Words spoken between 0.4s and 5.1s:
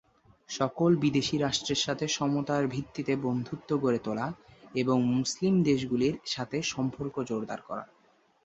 সকল বিদেশী রাষ্ট্রের সাথে সমতার ভিত্তিতে বন্ধুত্ব গড়ে তোলা এবং